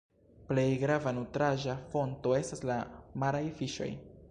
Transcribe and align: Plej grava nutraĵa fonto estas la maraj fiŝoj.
Plej 0.45 0.63
grava 0.83 1.13
nutraĵa 1.17 1.77
fonto 1.93 2.35
estas 2.39 2.65
la 2.73 2.81
maraj 3.25 3.45
fiŝoj. 3.61 3.93